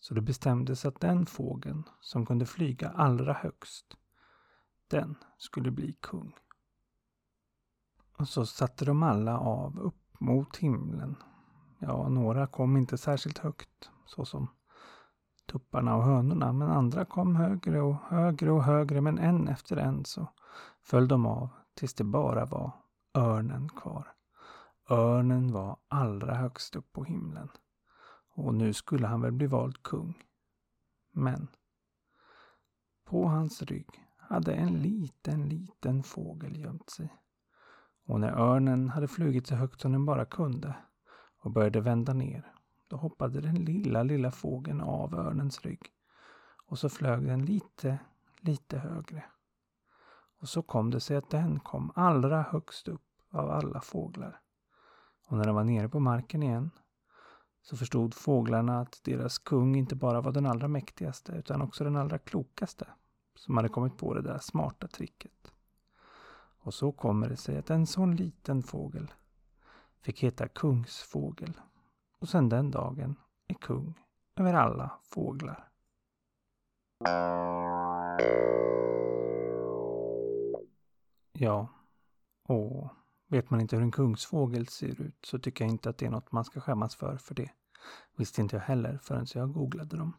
Så 0.00 0.14
det 0.14 0.20
bestämdes 0.20 0.84
att 0.84 1.00
den 1.00 1.26
fågeln 1.26 1.84
som 2.00 2.26
kunde 2.26 2.46
flyga 2.46 2.88
allra 2.88 3.32
högst, 3.32 3.96
den 4.88 5.16
skulle 5.38 5.70
bli 5.70 5.92
kung. 6.00 6.34
Och 8.16 8.28
så 8.28 8.46
satte 8.46 8.84
de 8.84 9.02
alla 9.02 9.38
av 9.38 9.78
upp 9.78 10.20
mot 10.20 10.56
himlen. 10.56 11.16
Ja, 11.78 12.08
några 12.08 12.46
kom 12.46 12.76
inte 12.76 12.98
särskilt 12.98 13.38
högt, 13.38 13.90
såsom 14.06 14.48
tupparna 15.48 15.96
och 15.96 16.04
hönorna, 16.04 16.52
men 16.52 16.70
andra 16.70 17.04
kom 17.04 17.36
högre 17.36 17.80
och 17.80 17.96
högre 18.08 18.50
och 18.50 18.64
högre, 18.64 19.00
men 19.00 19.18
en 19.18 19.48
efter 19.48 19.76
en 19.76 20.04
så 20.04 20.28
föll 20.80 21.08
de 21.08 21.26
av 21.26 21.48
tills 21.74 21.94
det 21.94 22.04
bara 22.04 22.44
var 22.44 22.72
örnen 23.14 23.68
kvar. 23.68 24.12
Örnen 24.90 25.52
var 25.52 25.76
allra 25.88 26.34
högst 26.34 26.76
upp 26.76 26.92
på 26.92 27.04
himlen. 27.04 27.48
Och 28.34 28.54
nu 28.54 28.72
skulle 28.72 29.06
han 29.06 29.20
väl 29.20 29.32
bli 29.32 29.46
vald 29.46 29.82
kung. 29.82 30.22
Men 31.12 31.48
på 33.04 33.28
hans 33.28 33.62
rygg 33.62 34.04
hade 34.16 34.54
en 34.54 34.72
liten, 34.72 35.48
liten 35.48 36.02
fågel 36.02 36.56
gömt 36.56 36.90
sig. 36.90 37.14
Och 38.06 38.20
när 38.20 38.32
örnen 38.32 38.88
hade 38.88 39.08
flugit 39.08 39.46
så 39.46 39.54
högt 39.54 39.80
som 39.80 39.92
den 39.92 40.04
bara 40.04 40.24
kunde 40.24 40.76
och 41.40 41.50
började 41.50 41.80
vända 41.80 42.12
ner, 42.12 42.52
då 42.88 42.96
hoppade 42.96 43.40
den 43.40 43.54
lilla, 43.54 44.02
lilla 44.02 44.30
fågeln 44.30 44.80
av 44.80 45.14
örnens 45.14 45.62
rygg. 45.62 45.92
Och 46.66 46.78
så 46.78 46.88
flög 46.88 47.26
den 47.26 47.44
lite, 47.44 47.98
lite 48.40 48.78
högre. 48.78 49.24
Och 50.40 50.48
så 50.48 50.62
kom 50.62 50.90
det 50.90 51.00
sig 51.00 51.16
att 51.16 51.30
den 51.30 51.60
kom 51.60 51.92
allra 51.94 52.42
högst 52.42 52.88
upp 52.88 53.02
av 53.30 53.50
alla 53.50 53.80
fåglar. 53.80 54.40
Och 55.26 55.36
när 55.36 55.44
den 55.44 55.54
var 55.54 55.64
nere 55.64 55.88
på 55.88 56.00
marken 56.00 56.42
igen 56.42 56.70
så 57.62 57.76
förstod 57.76 58.14
fåglarna 58.14 58.80
att 58.80 59.00
deras 59.04 59.38
kung 59.38 59.76
inte 59.76 59.96
bara 59.96 60.20
var 60.20 60.32
den 60.32 60.46
allra 60.46 60.68
mäktigaste 60.68 61.32
utan 61.32 61.62
också 61.62 61.84
den 61.84 61.96
allra 61.96 62.18
klokaste 62.18 62.86
som 63.34 63.56
hade 63.56 63.68
kommit 63.68 63.98
på 63.98 64.14
det 64.14 64.22
där 64.22 64.38
smarta 64.38 64.88
tricket. 64.88 65.52
Och 66.60 66.74
så 66.74 66.92
kommer 66.92 67.28
det 67.28 67.36
sig 67.36 67.58
att 67.58 67.70
en 67.70 67.86
sån 67.86 68.16
liten 68.16 68.62
fågel 68.62 69.12
fick 70.00 70.22
heta 70.22 70.48
kungsfågel 70.48 71.60
och 72.18 72.28
sedan 72.28 72.48
den 72.48 72.70
dagen 72.70 73.16
är 73.46 73.54
kung 73.54 73.94
över 74.36 74.54
alla 74.54 74.90
fåglar. 75.02 75.68
Ja, 81.32 81.68
och 82.42 82.90
vet 83.26 83.50
man 83.50 83.60
inte 83.60 83.76
hur 83.76 83.82
en 83.82 83.90
kungsfågel 83.90 84.68
ser 84.68 85.00
ut 85.02 85.24
så 85.24 85.38
tycker 85.38 85.64
jag 85.64 85.72
inte 85.72 85.90
att 85.90 85.98
det 85.98 86.06
är 86.06 86.10
något 86.10 86.32
man 86.32 86.44
ska 86.44 86.60
skämmas 86.60 86.96
för 86.96 87.16
för 87.16 87.34
det. 87.34 87.50
Visste 88.16 88.40
inte 88.40 88.56
jag 88.56 88.62
heller 88.62 88.98
förrän 89.02 89.26
jag 89.34 89.52
googlade 89.52 89.96
dem. 89.96 90.12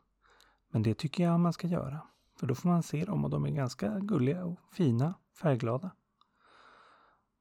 Men 0.70 0.84
det 0.84 0.94
tycker 0.94 1.24
jag 1.24 1.40
man 1.40 1.54
ska 1.54 1.68
göra. 1.68 2.02
För 2.40 2.48
då 2.48 2.56
får 2.56 2.70
man 2.70 2.84
se 2.84 3.06
dem 3.06 3.24
och 3.24 3.30
de 3.30 3.46
är 3.46 3.50
ganska 3.50 4.00
gulliga 4.00 4.46
och 4.46 4.60
fina, 4.72 5.14
färgglada. 5.42 5.92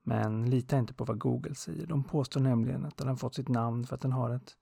Men 0.08 0.50
lita 0.50 0.78
inte 0.78 0.94
på 0.94 1.04
vad 1.04 1.18
Google 1.18 1.54
säger. 1.54 1.86
De 1.86 2.04
påstår 2.04 2.40
nämligen 2.40 2.84
att 2.84 2.96
den 2.96 3.08
har 3.08 3.16
fått 3.16 3.34
sitt 3.34 3.48
namn 3.48 3.86
för 3.86 3.94
att 3.94 4.00
den 4.00 4.12
har 4.12 4.30
ett 4.30 4.56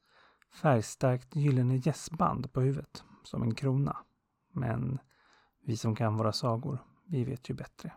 färgstarkt 0.63 1.37
gyllene 1.37 1.77
gässband 1.77 2.53
på 2.53 2.61
huvudet, 2.61 3.05
som 3.25 3.43
en 3.43 3.55
krona. 3.55 3.97
Men 4.53 4.99
vi 5.65 5.77
som 5.77 5.95
kan 5.97 6.17
våra 6.17 6.33
sagor, 6.33 6.79
vi 7.05 7.25
vet 7.25 7.51
ju 7.51 7.55
bättre. 7.55 7.93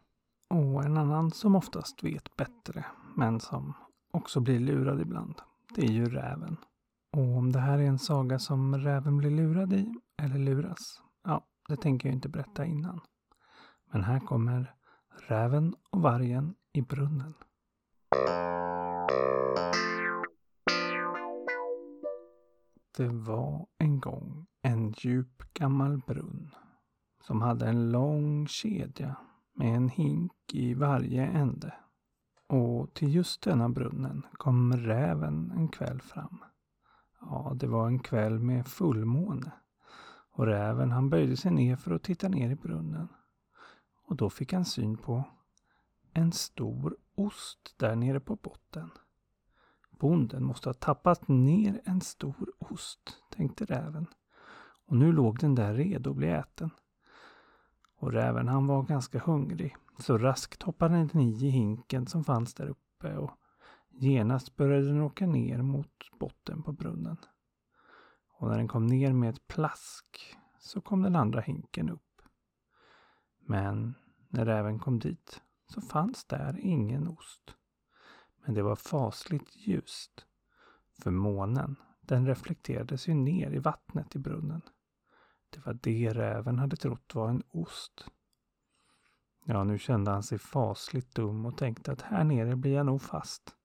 Och 0.48 0.84
en 0.84 0.98
annan 0.98 1.32
som 1.32 1.56
oftast 1.56 2.04
vet 2.04 2.36
bättre, 2.36 2.86
men 3.16 3.40
som 3.40 3.74
också 4.12 4.40
blir 4.40 4.60
lurad 4.60 5.02
ibland, 5.02 5.42
det 5.76 5.82
är 5.82 5.92
ju 5.92 6.06
räven. 6.06 6.58
Och 7.12 7.38
om 7.38 7.52
det 7.52 7.60
här 7.60 7.78
är 7.78 7.88
en 7.88 8.00
saga 8.00 8.40
som 8.40 8.78
räven 8.78 9.18
blir 9.18 9.32
lurad 9.32 9.74
i, 9.74 9.96
eller 10.18 10.40
luras, 10.40 11.02
ja, 11.24 11.46
det 11.68 11.76
tänker 11.76 12.10
jag 12.10 12.14
inte 12.14 12.30
berätta 12.30 12.66
innan. 12.66 13.02
Men 13.92 14.04
här 14.04 14.20
kommer 14.20 14.76
Räven 15.28 15.76
och 15.90 16.02
vargen 16.02 16.56
i 16.80 16.82
brunnen. 16.82 17.34
Det 22.98 23.08
var 23.08 23.68
en 23.78 24.00
gång 24.00 24.48
en 24.62 24.94
djup 24.98 25.54
gammal 25.54 26.02
brunn 26.08 26.56
som 27.22 27.42
hade 27.42 27.68
en 27.68 27.92
lång 27.92 28.48
kedja 28.48 29.16
med 29.54 29.76
en 29.76 29.90
hink 29.90 30.32
i 30.54 30.74
varje 30.74 31.26
ände. 31.26 31.74
Och 32.48 32.94
till 32.94 33.16
just 33.16 33.42
denna 33.42 33.70
brunnen 33.70 34.26
kom 34.34 34.74
räven 34.74 35.52
en 35.52 35.68
kväll 35.68 36.02
fram. 36.02 36.44
Ja, 37.22 37.52
det 37.56 37.68
var 37.68 37.88
en 37.88 38.00
kväll 38.00 38.40
med 38.40 38.68
fullmåne. 38.68 39.52
Och 40.32 40.46
räven 40.46 40.92
han 40.92 41.10
böjde 41.10 41.38
sig 41.38 41.52
ner 41.52 41.76
för 41.76 41.92
att 41.92 42.04
titta 42.04 42.30
ner 42.30 42.50
i 42.50 42.56
brunnen. 42.56 43.08
Och 44.06 44.16
då 44.16 44.30
fick 44.30 44.54
han 44.54 44.66
syn 44.66 44.98
på 44.98 45.24
en 46.20 46.32
stor 46.32 46.98
ost 47.16 47.76
där 47.78 47.96
nere 47.96 48.20
på 48.20 48.36
botten. 48.36 48.90
Bonden 49.90 50.44
måste 50.44 50.70
ha 50.70 50.74
tappat 50.74 51.28
ner 51.28 51.82
en 51.86 52.02
stor 52.02 52.54
ost, 52.60 53.24
tänkte 53.30 53.66
räven. 53.66 54.08
Och 54.86 54.96
nu 54.96 55.12
låg 55.12 55.40
den 55.40 55.56
där 55.56 55.74
redo 55.74 56.10
att 56.10 56.16
bli 56.16 56.28
äten. 56.28 56.70
Och 57.96 58.12
räven 58.12 58.48
han 58.48 58.68
var 58.68 58.84
ganska 58.84 59.20
hungrig, 59.20 59.76
så 60.00 60.18
raskt 60.18 60.64
hoppade 60.64 60.96
den 60.96 61.22
i 61.22 61.50
hinken 61.50 62.08
som 62.08 62.24
fanns 62.24 62.54
där 62.54 62.68
uppe 62.68 63.18
och 63.18 63.32
genast 63.90 64.56
började 64.56 64.88
den 64.88 65.02
åka 65.02 65.28
ner 65.28 65.62
mot 65.62 66.12
botten 66.20 66.64
på 66.64 66.72
brunnen. 66.72 67.18
Och 68.28 68.48
när 68.48 68.58
den 68.58 68.68
kom 68.68 68.88
ner 68.88 69.14
med 69.14 69.30
ett 69.30 69.48
plask 69.48 70.38
så 70.60 70.82
kom 70.82 71.02
den 71.02 71.16
andra 71.16 71.42
hinken 71.42 71.90
upp. 71.90 72.22
Men 73.40 73.94
när 74.30 74.46
räven 74.46 74.80
kom 74.80 75.00
dit 75.00 75.42
så 75.70 75.82
fanns 75.82 76.26
där 76.26 76.60
ingen 76.60 77.08
ost. 77.08 77.56
Men 78.46 78.54
det 78.56 78.62
var 78.62 78.76
fasligt 78.76 79.56
ljust. 79.56 80.26
För 81.04 81.12
månen, 81.12 81.76
den 82.02 82.28
reflekterades 82.28 83.08
ju 83.08 83.14
ner 83.14 83.52
i 83.52 83.60
vattnet 83.60 84.16
i 84.16 84.20
brunnen. 84.20 84.62
Det 85.50 85.66
var 85.66 85.74
det 85.74 86.14
räven 86.14 86.60
hade 86.60 86.76
trott 86.76 87.16
var 87.16 87.30
en 87.30 87.44
ost. 87.52 88.08
Ja, 89.46 89.64
nu 89.64 89.78
kände 89.78 90.12
han 90.12 90.24
sig 90.24 90.38
fasligt 90.38 91.16
dum 91.16 91.46
och 91.46 91.58
tänkte 91.58 91.92
att 91.92 92.02
här 92.02 92.24
nere 92.24 92.56
blir 92.56 92.74
jag 92.74 92.86
nog 92.86 93.02
fast. 93.02 93.56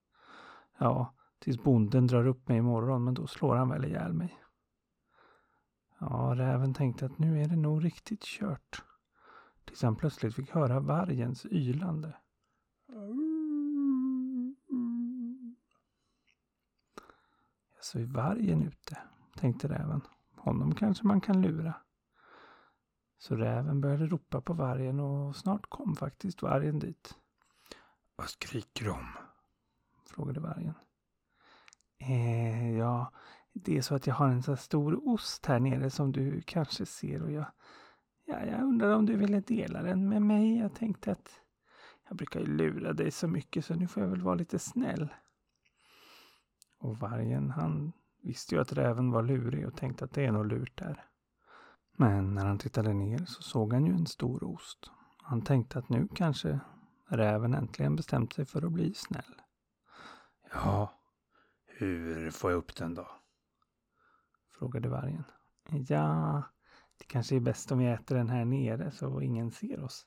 Ja, 0.77 1.13
tills 1.39 1.63
bonden 1.63 2.07
drar 2.07 2.27
upp 2.27 2.47
mig 2.47 2.57
imorgon, 2.57 3.03
men 3.03 3.13
då 3.13 3.27
slår 3.27 3.55
han 3.55 3.69
väl 3.69 3.85
ihjäl 3.85 4.13
mig. 4.13 4.39
Ja, 5.99 6.33
räven 6.35 6.73
tänkte 6.73 7.05
att 7.05 7.19
nu 7.19 7.41
är 7.41 7.47
det 7.47 7.55
nog 7.55 7.85
riktigt 7.85 8.23
kört. 8.23 8.83
Tills 9.65 9.83
han 9.83 9.95
plötsligt 9.95 10.35
fick 10.35 10.49
höra 10.49 10.79
vargens 10.79 11.45
ylande. 11.45 12.15
Så 17.81 17.99
är 17.99 18.05
vargen 18.05 18.63
ute, 18.63 18.97
tänkte 19.35 19.67
räven. 19.67 20.01
Honom 20.35 20.75
kanske 20.75 21.07
man 21.07 21.21
kan 21.21 21.41
lura. 21.41 21.73
Så 23.17 23.35
räven 23.35 23.81
började 23.81 24.07
ropa 24.07 24.41
på 24.41 24.53
vargen 24.53 24.99
och 24.99 25.35
snart 25.35 25.69
kom 25.69 25.95
faktiskt 25.95 26.41
vargen 26.41 26.79
dit. 26.79 27.15
Vad 28.15 28.29
skriker 28.29 28.85
de? 28.85 29.07
Frågade 30.05 30.39
vargen. 30.39 30.73
Eh, 31.97 32.77
ja, 32.77 33.11
det 33.53 33.77
är 33.77 33.81
så 33.81 33.95
att 33.95 34.07
jag 34.07 34.15
har 34.15 34.29
en 34.29 34.43
så 34.43 34.55
stor 34.55 35.09
ost 35.09 35.45
här 35.45 35.59
nere 35.59 35.89
som 35.89 36.11
du 36.11 36.41
kanske 36.41 36.85
ser 36.85 37.21
och 37.23 37.31
jag, 37.31 37.45
ja, 38.25 38.45
jag 38.45 38.61
undrar 38.61 38.95
om 38.95 39.05
du 39.05 39.15
ville 39.15 39.39
dela 39.39 39.81
den 39.81 40.09
med 40.09 40.21
mig. 40.21 40.57
Jag 40.57 40.73
tänkte 40.73 41.11
att 41.11 41.41
jag 42.07 42.17
brukar 42.17 42.39
ju 42.39 42.45
lura 42.45 42.93
dig 42.93 43.11
så 43.11 43.27
mycket 43.27 43.65
så 43.65 43.75
nu 43.75 43.87
får 43.87 44.03
jag 44.03 44.09
väl 44.09 44.21
vara 44.21 44.35
lite 44.35 44.59
snäll. 44.59 45.13
Och 46.79 46.97
vargen 46.97 47.49
han 47.49 47.91
visste 48.21 48.55
ju 48.55 48.61
att 48.61 48.73
räven 48.73 49.11
var 49.11 49.23
lurig 49.23 49.67
och 49.67 49.77
tänkte 49.77 50.05
att 50.05 50.13
det 50.13 50.25
är 50.25 50.31
nog 50.31 50.45
lurt 50.45 50.77
där. 50.77 51.05
Men 51.97 52.33
när 52.33 52.45
han 52.45 52.57
tittade 52.57 52.93
ner 52.93 53.25
så 53.25 53.43
såg 53.43 53.73
han 53.73 53.85
ju 53.85 53.93
en 53.93 54.05
stor 54.05 54.43
ost. 54.43 54.91
Han 55.17 55.41
tänkte 55.41 55.79
att 55.79 55.89
nu 55.89 56.07
kanske 56.15 56.59
räven 57.07 57.53
äntligen 57.53 57.95
bestämt 57.95 58.33
sig 58.33 58.45
för 58.45 58.65
att 58.65 58.71
bli 58.71 58.93
snäll. 58.93 59.41
Ja, 60.53 60.93
hur 61.65 62.31
får 62.31 62.51
jag 62.51 62.57
upp 62.57 62.75
den 62.75 62.95
då? 62.95 63.07
Frågade 64.59 64.89
vargen. 64.89 65.23
Ja, 65.87 66.43
det 66.97 67.05
kanske 67.05 67.35
är 67.35 67.39
bäst 67.39 67.71
om 67.71 67.77
vi 67.77 67.85
äter 67.85 68.15
den 68.15 68.29
här 68.29 68.45
nere 68.45 68.91
så 68.91 69.21
ingen 69.21 69.51
ser 69.51 69.83
oss. 69.83 70.05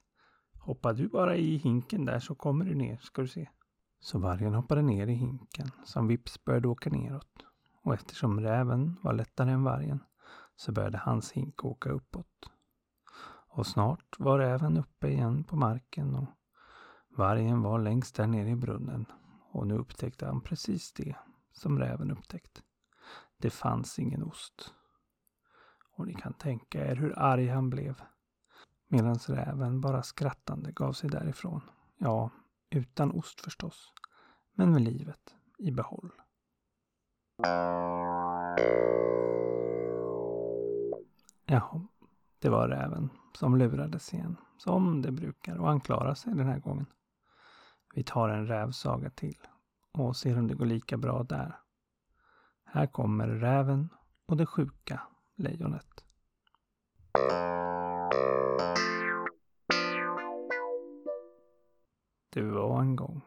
Hoppar 0.58 0.94
du 0.94 1.08
bara 1.08 1.36
i 1.36 1.56
hinken 1.56 2.04
där 2.04 2.18
så 2.18 2.34
kommer 2.34 2.64
du 2.64 2.74
ner, 2.74 2.96
ska 2.96 3.22
du 3.22 3.28
se. 3.28 3.48
Så 4.00 4.18
vargen 4.18 4.54
hoppade 4.54 4.82
ner 4.82 5.06
i 5.06 5.14
hinken 5.14 5.70
som 5.84 6.08
vips 6.08 6.44
började 6.44 6.68
åka 6.68 6.90
neråt. 6.90 7.44
Och 7.82 7.94
eftersom 7.94 8.40
räven 8.40 8.96
var 9.02 9.12
lättare 9.12 9.50
än 9.50 9.64
vargen 9.64 10.00
så 10.56 10.72
började 10.72 10.98
hans 10.98 11.32
hink 11.32 11.64
åka 11.64 11.90
uppåt. 11.90 12.50
Och 13.48 13.66
snart 13.66 14.16
var 14.18 14.38
räven 14.38 14.76
uppe 14.76 15.08
igen 15.08 15.44
på 15.44 15.56
marken 15.56 16.14
och 16.14 16.28
vargen 17.16 17.62
var 17.62 17.78
längst 17.78 18.16
där 18.16 18.26
nere 18.26 18.50
i 18.50 18.56
brunnen. 18.56 19.06
Och 19.50 19.66
nu 19.66 19.74
upptäckte 19.74 20.26
han 20.26 20.40
precis 20.40 20.92
det 20.92 21.16
som 21.52 21.78
räven 21.78 22.10
upptäckt. 22.10 22.62
Det 23.36 23.50
fanns 23.50 23.98
ingen 23.98 24.22
ost. 24.22 24.74
Och 25.98 26.06
ni 26.06 26.14
kan 26.14 26.32
tänka 26.32 26.86
er 26.86 26.96
hur 26.96 27.18
arg 27.18 27.48
han 27.48 27.70
blev. 27.70 28.02
Medan 28.88 29.14
räven 29.14 29.80
bara 29.80 30.02
skrattande 30.02 30.72
gav 30.72 30.92
sig 30.92 31.10
därifrån. 31.10 31.60
Ja, 31.96 32.30
utan 32.70 33.10
ost 33.10 33.40
förstås. 33.40 33.92
Men 34.54 34.72
med 34.72 34.82
livet 34.82 35.34
i 35.58 35.70
behåll. 35.70 36.10
Jaha, 41.46 41.86
det 42.38 42.48
var 42.48 42.68
räven 42.68 43.10
som 43.32 43.56
lurades 43.56 44.14
igen. 44.14 44.36
Som 44.58 45.02
det 45.02 45.12
brukar 45.12 45.56
och 45.56 45.66
han 45.66 45.80
klarar 45.80 46.14
sig 46.14 46.34
den 46.34 46.46
här 46.46 46.58
gången. 46.58 46.86
Vi 47.94 48.02
tar 48.02 48.28
en 48.28 48.46
rävsaga 48.46 49.10
till 49.10 49.38
och 49.92 50.16
ser 50.16 50.38
om 50.38 50.46
det 50.46 50.54
går 50.54 50.66
lika 50.66 50.96
bra 50.96 51.22
där. 51.22 51.60
Här 52.64 52.86
kommer 52.86 53.28
räven 53.28 53.88
och 54.26 54.36
det 54.36 54.46
sjuka 54.46 55.00
lejonet. 55.38 56.04
Det 62.30 62.42
var 62.42 62.80
en 62.80 62.96
gång 62.96 63.20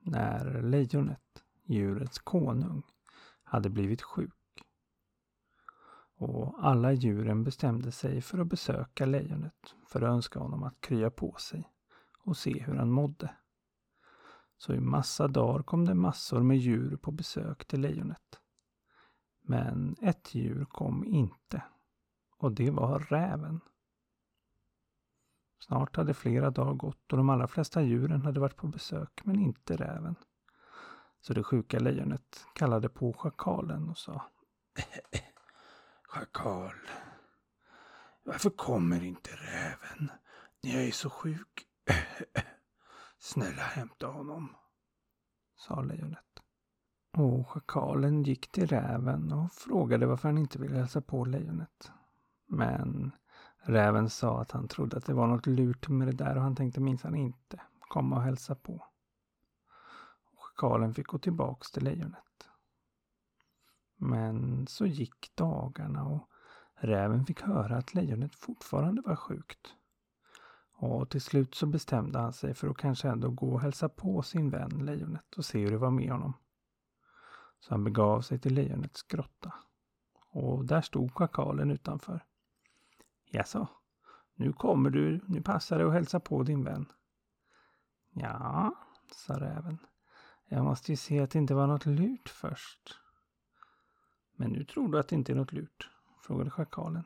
när 0.00 0.62
lejonet, 0.62 1.44
djurets 1.64 2.18
konung, 2.18 2.82
hade 3.44 3.70
blivit 3.70 4.02
sjuk. 4.02 4.32
Och 6.18 6.66
alla 6.66 6.92
djuren 6.92 7.44
bestämde 7.44 7.92
sig 7.92 8.20
för 8.20 8.38
att 8.38 8.46
besöka 8.46 9.06
lejonet 9.06 9.74
för 9.86 10.02
att 10.02 10.08
önska 10.08 10.38
honom 10.38 10.62
att 10.62 10.80
krya 10.80 11.10
på 11.10 11.34
sig 11.38 11.70
och 12.18 12.36
se 12.36 12.62
hur 12.62 12.74
han 12.74 12.90
mådde. 12.90 13.30
Så 14.58 14.74
i 14.74 14.80
massa 14.80 15.28
dagar 15.28 15.62
kom 15.62 15.84
det 15.84 15.94
massor 15.94 16.42
med 16.42 16.58
djur 16.58 16.96
på 16.96 17.10
besök 17.10 17.64
till 17.64 17.80
lejonet. 17.80 18.40
Men 19.46 19.96
ett 20.02 20.34
djur 20.34 20.64
kom 20.64 21.04
inte. 21.04 21.62
Och 22.36 22.52
det 22.52 22.70
var 22.70 22.98
räven. 22.98 23.60
Snart 25.58 25.96
hade 25.96 26.14
flera 26.14 26.50
dagar 26.50 26.72
gått 26.72 27.12
och 27.12 27.18
de 27.18 27.30
allra 27.30 27.48
flesta 27.48 27.82
djuren 27.82 28.22
hade 28.22 28.40
varit 28.40 28.56
på 28.56 28.66
besök, 28.66 29.20
men 29.24 29.40
inte 29.40 29.76
räven. 29.76 30.14
Så 31.20 31.34
det 31.34 31.42
sjuka 31.42 31.78
lejonet 31.78 32.46
kallade 32.54 32.88
på 32.88 33.12
schakalen 33.12 33.88
och 33.88 33.98
sa 33.98 34.22
Schakal, 36.02 36.74
varför 38.24 38.50
kommer 38.50 39.04
inte 39.04 39.30
räven 39.30 40.10
jag 40.72 40.84
är 40.84 40.90
så 40.90 41.10
sjuk? 41.10 41.66
Snälla 43.18 43.62
hämta 43.62 44.06
honom, 44.06 44.56
sa 45.56 45.80
lejonet. 45.80 46.25
Och 47.18 47.48
schakalen 47.48 48.22
gick 48.22 48.52
till 48.52 48.66
räven 48.66 49.32
och 49.32 49.52
frågade 49.52 50.06
varför 50.06 50.28
han 50.28 50.38
inte 50.38 50.58
ville 50.58 50.76
hälsa 50.76 51.00
på 51.00 51.24
lejonet. 51.24 51.92
Men 52.46 53.10
räven 53.56 54.10
sa 54.10 54.40
att 54.40 54.50
han 54.50 54.68
trodde 54.68 54.96
att 54.96 55.06
det 55.06 55.14
var 55.14 55.26
något 55.26 55.46
lurt 55.46 55.88
med 55.88 56.08
det 56.08 56.12
där 56.12 56.36
och 56.36 56.42
han 56.42 56.56
tänkte 56.56 56.80
minsann 56.80 57.14
inte 57.14 57.60
komma 57.80 58.16
och 58.16 58.22
hälsa 58.22 58.54
på. 58.54 58.84
Schakalen 60.36 60.94
fick 60.94 61.06
gå 61.06 61.18
tillbaks 61.18 61.70
till 61.70 61.84
lejonet. 61.84 62.48
Men 63.96 64.66
så 64.66 64.86
gick 64.86 65.32
dagarna 65.34 66.04
och 66.04 66.28
räven 66.74 67.24
fick 67.26 67.42
höra 67.42 67.76
att 67.76 67.94
lejonet 67.94 68.34
fortfarande 68.34 69.02
var 69.02 69.16
sjukt. 69.16 69.74
Och 70.72 71.10
till 71.10 71.20
slut 71.20 71.54
så 71.54 71.66
bestämde 71.66 72.18
han 72.18 72.32
sig 72.32 72.54
för 72.54 72.68
att 72.68 72.76
kanske 72.76 73.08
ändå 73.08 73.30
gå 73.30 73.52
och 73.52 73.60
hälsa 73.60 73.88
på 73.88 74.22
sin 74.22 74.50
vän 74.50 74.86
lejonet 74.86 75.34
och 75.36 75.44
se 75.44 75.58
hur 75.58 75.70
det 75.70 75.78
var 75.78 75.90
med 75.90 76.10
honom. 76.10 76.32
Så 77.66 77.74
han 77.74 77.84
begav 77.84 78.20
sig 78.20 78.38
till 78.38 78.54
lejonets 78.54 79.02
grotta. 79.02 79.54
Och 80.30 80.64
där 80.64 80.80
stod 80.80 81.12
schakalen 81.12 81.70
utanför. 81.70 82.24
Jaså, 83.24 83.68
nu 84.34 84.52
kommer 84.52 84.90
du, 84.90 85.20
nu 85.26 85.42
passar 85.42 85.78
det 85.78 85.86
att 85.86 85.92
hälsa 85.92 86.20
på 86.20 86.42
din 86.42 86.64
vän. 86.64 86.92
Ja, 88.10 88.74
sa 89.12 89.40
räven. 89.40 89.78
Jag 90.44 90.64
måste 90.64 90.92
ju 90.92 90.96
se 90.96 91.20
att 91.20 91.30
det 91.30 91.38
inte 91.38 91.54
var 91.54 91.66
något 91.66 91.86
lurt 91.86 92.28
först. 92.28 92.98
Men 94.32 94.50
nu 94.50 94.64
tror 94.64 94.92
du 94.92 94.98
att 94.98 95.08
det 95.08 95.16
inte 95.16 95.32
är 95.32 95.36
något 95.36 95.52
lurt? 95.52 95.90
frågade 96.20 96.50
schakalen. 96.50 97.04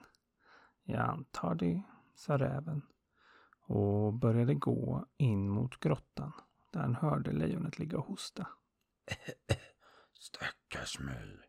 Jag 0.82 1.00
antar 1.00 1.54
det, 1.54 1.82
sa 2.14 2.38
räven 2.38 2.82
och 3.60 4.12
började 4.14 4.54
gå 4.54 5.06
in 5.16 5.48
mot 5.48 5.80
grottan 5.80 6.32
där 6.70 6.80
han 6.80 6.94
hörde 6.94 7.32
lejonet 7.32 7.78
ligga 7.78 7.98
och 7.98 8.06
hosta. 8.06 8.46
Stackars 10.20 10.98
mig. 10.98 11.40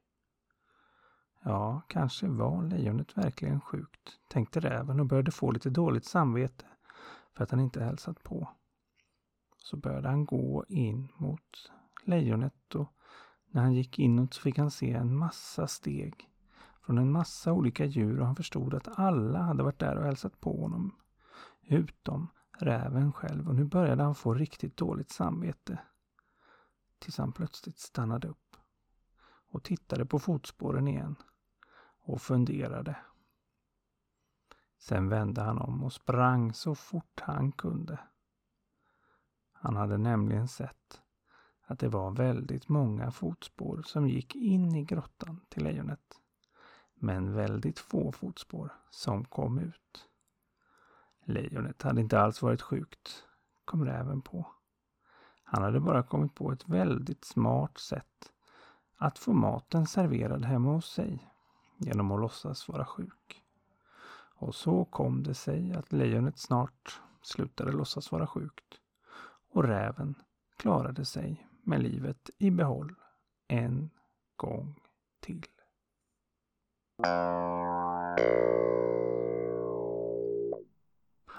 Ja, 1.43 1.81
kanske 1.87 2.27
var 2.27 2.63
lejonet 2.63 3.17
verkligen 3.17 3.61
sjukt, 3.61 4.19
tänkte 4.27 4.59
räven 4.59 4.99
och 4.99 5.05
började 5.05 5.31
få 5.31 5.51
lite 5.51 5.69
dåligt 5.69 6.05
samvete 6.05 6.65
för 7.33 7.43
att 7.43 7.51
han 7.51 7.59
inte 7.59 7.83
hälsat 7.83 8.23
på. 8.23 8.49
Så 9.57 9.77
började 9.77 10.09
han 10.09 10.25
gå 10.25 10.65
in 10.67 11.07
mot 11.15 11.71
lejonet 12.03 12.75
och 12.75 12.93
när 13.47 13.61
han 13.61 13.73
gick 13.73 13.99
inåt 13.99 14.33
så 14.33 14.41
fick 14.41 14.57
han 14.57 14.71
se 14.71 14.91
en 14.91 15.17
massa 15.17 15.67
steg 15.67 16.29
från 16.81 16.97
en 16.97 17.11
massa 17.11 17.53
olika 17.53 17.85
djur 17.85 18.19
och 18.19 18.25
han 18.25 18.35
förstod 18.35 18.73
att 18.73 18.99
alla 18.99 19.41
hade 19.41 19.63
varit 19.63 19.79
där 19.79 19.97
och 19.97 20.05
hälsat 20.05 20.41
på 20.41 20.61
honom. 20.61 20.95
Utom 21.61 22.27
räven 22.57 23.13
själv 23.13 23.49
och 23.49 23.55
nu 23.55 23.65
började 23.65 24.03
han 24.03 24.15
få 24.15 24.33
riktigt 24.33 24.77
dåligt 24.77 25.09
samvete. 25.09 25.79
Tills 26.99 27.17
han 27.17 27.31
plötsligt 27.31 27.79
stannade 27.79 28.27
upp 28.27 28.40
och 29.51 29.63
tittade 29.63 30.05
på 30.05 30.19
fotspåren 30.19 30.87
igen 30.87 31.15
och 32.03 32.21
funderade. 32.21 32.95
Sen 34.77 35.09
vände 35.09 35.41
han 35.41 35.57
om 35.57 35.83
och 35.83 35.93
sprang 35.93 36.53
så 36.53 36.75
fort 36.75 37.19
han 37.19 37.51
kunde. 37.51 37.99
Han 39.51 39.75
hade 39.75 39.97
nämligen 39.97 40.47
sett 40.47 41.01
att 41.61 41.79
det 41.79 41.89
var 41.89 42.11
väldigt 42.11 42.69
många 42.69 43.11
fotspår 43.11 43.81
som 43.81 44.07
gick 44.07 44.35
in 44.35 44.75
i 44.75 44.83
grottan 44.83 45.39
till 45.49 45.63
lejonet. 45.63 46.21
Men 46.95 47.33
väldigt 47.33 47.79
få 47.79 48.11
fotspår 48.11 48.73
som 48.89 49.25
kom 49.25 49.59
ut. 49.59 50.09
Lejonet 51.25 51.81
hade 51.81 52.01
inte 52.01 52.19
alls 52.19 52.41
varit 52.41 52.61
sjukt, 52.61 53.25
kom 53.65 53.85
räven 53.85 54.21
på. 54.21 54.47
Han 55.43 55.63
hade 55.63 55.79
bara 55.79 56.03
kommit 56.03 56.35
på 56.35 56.51
ett 56.51 56.69
väldigt 56.69 57.25
smart 57.25 57.77
sätt 57.77 58.31
att 59.01 59.17
få 59.17 59.33
maten 59.33 59.87
serverad 59.87 60.45
hemma 60.45 60.71
hos 60.71 60.93
sig 60.93 61.27
genom 61.77 62.11
att 62.11 62.19
låtsas 62.19 62.67
vara 62.67 62.85
sjuk. 62.85 63.43
Och 64.35 64.55
så 64.55 64.85
kom 64.85 65.23
det 65.23 65.33
sig 65.33 65.73
att 65.73 65.91
lejonet 65.91 66.37
snart 66.37 67.01
slutade 67.21 67.71
låtsas 67.71 68.11
vara 68.11 68.27
sjukt 68.27 68.79
och 69.51 69.63
räven 69.63 70.15
klarade 70.57 71.05
sig 71.05 71.47
med 71.63 71.83
livet 71.83 72.29
i 72.37 72.51
behåll 72.51 72.95
en 73.47 73.89
gång 74.35 74.79
till. 75.19 75.45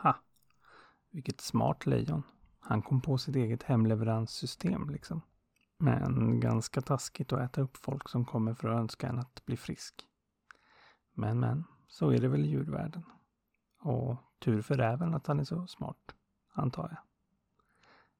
Ha! 0.03 0.15
Vilket 1.11 1.41
smart 1.41 1.87
lejon. 1.87 2.23
Han 2.61 2.83
kom 2.83 3.01
på 3.01 3.19
sitt 3.19 3.37
eget 3.37 3.63
hemleveranssystem 3.63 4.91
liksom. 4.91 5.23
Men 5.83 6.41
ganska 6.41 6.81
taskigt 6.81 7.33
att 7.33 7.41
äta 7.41 7.61
upp 7.61 7.77
folk 7.77 8.09
som 8.09 8.25
kommer 8.25 8.55
för 8.55 8.69
att 8.69 8.81
önska 8.81 9.09
en 9.09 9.19
att 9.19 9.45
bli 9.45 9.57
frisk. 9.57 10.07
Men 11.15 11.41
men, 11.41 11.65
så 11.89 12.11
är 12.11 12.19
det 12.19 12.29
väl 12.29 12.45
i 12.45 12.49
djurvärlden. 12.49 13.05
Och 13.79 14.17
tur 14.39 14.63
för 14.63 14.77
räven 14.77 15.15
att 15.15 15.27
han 15.27 15.41
är 15.41 15.45
så 15.45 15.67
smart, 15.67 16.15
antar 16.53 16.89
jag. 16.89 16.99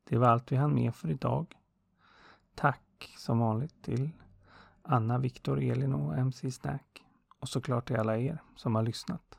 Det 0.05 0.19
var 0.19 0.29
allt 0.29 0.53
vi 0.53 0.57
hann 0.57 0.75
med 0.75 0.95
för 0.95 1.11
idag. 1.11 1.55
Tack 2.55 3.15
som 3.17 3.39
vanligt 3.39 3.83
till 3.83 4.11
Anna, 4.83 5.19
Viktor, 5.19 5.63
Elin 5.63 5.95
och 5.95 6.19
MC 6.19 6.51
Snack. 6.51 7.05
Och 7.39 7.49
såklart 7.49 7.87
till 7.87 7.97
alla 7.97 8.19
er 8.19 8.43
som 8.57 8.75
har 8.75 8.83
lyssnat. 8.83 9.39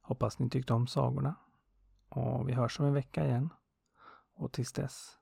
Hoppas 0.00 0.38
ni 0.38 0.50
tyckte 0.50 0.72
om 0.72 0.86
sagorna. 0.86 1.34
Och 2.08 2.48
vi 2.48 2.52
hörs 2.52 2.80
om 2.80 2.86
en 2.86 2.94
vecka 2.94 3.26
igen. 3.26 3.52
Och 4.34 4.52
tills 4.52 4.72
dess, 4.72 5.18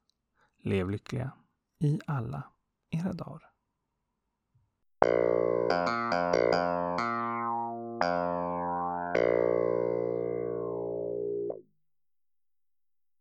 lev 0.59 0.91
lyckliga 0.91 1.33
i 1.79 1.99
alla 2.07 2.53
era 2.91 3.13
dagar. 3.13 3.55